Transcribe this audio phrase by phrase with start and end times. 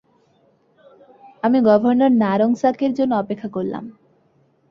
[1.43, 3.83] আমি গভর্নর নারোংসাকের জন্য অপেক্ষা করলাম।